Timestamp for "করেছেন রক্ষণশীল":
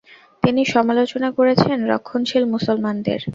1.37-2.43